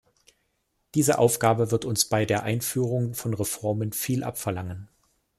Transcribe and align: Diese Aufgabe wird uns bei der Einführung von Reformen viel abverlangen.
Diese 0.95 1.19
Aufgabe 1.19 1.69
wird 1.69 1.85
uns 1.85 2.05
bei 2.05 2.25
der 2.25 2.41
Einführung 2.41 3.13
von 3.13 3.35
Reformen 3.35 3.93
viel 3.93 4.23
abverlangen. 4.23 4.89